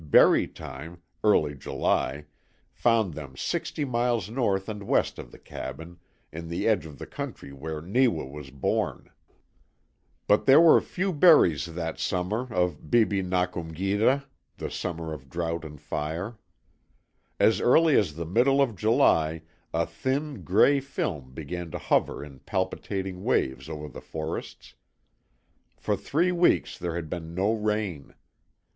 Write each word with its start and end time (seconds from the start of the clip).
Berry 0.03 0.47
time 0.47 0.99
early 1.23 1.53
July 1.53 2.25
found 2.73 3.13
them 3.13 3.37
sixty 3.37 3.85
miles 3.85 4.31
north 4.31 4.67
and 4.67 4.81
west 4.81 5.19
of 5.19 5.29
the 5.31 5.37
cabin, 5.37 5.99
in 6.31 6.49
the 6.49 6.67
edge 6.67 6.87
of 6.87 6.97
the 6.97 7.05
country 7.05 7.53
where 7.53 7.83
Neewa 7.83 8.25
was 8.25 8.49
born. 8.49 9.11
But 10.25 10.47
there 10.47 10.59
were 10.59 10.81
few 10.81 11.13
berries 11.13 11.67
that 11.75 11.99
summer 11.99 12.51
of 12.51 12.89
bebe 12.89 13.21
nak 13.21 13.55
um 13.55 13.75
geda 13.75 14.23
(the 14.57 14.71
summer 14.71 15.13
of 15.13 15.29
drought 15.29 15.63
and 15.63 15.79
fire). 15.79 16.35
As 17.39 17.61
early 17.61 17.95
as 17.95 18.15
the 18.15 18.25
middle 18.25 18.59
of 18.59 18.75
July 18.75 19.43
a 19.71 19.85
thin, 19.85 20.41
gray 20.41 20.79
film 20.79 21.31
began 21.31 21.69
to 21.69 21.77
hover 21.77 22.23
in 22.25 22.39
palpitating 22.39 23.23
waves 23.23 23.69
over 23.69 23.87
the 23.87 24.01
forests. 24.01 24.73
For 25.77 25.95
three 25.95 26.31
weeks 26.31 26.75
there 26.75 26.95
had 26.95 27.07
been 27.07 27.35
no 27.35 27.53
rain. 27.53 28.15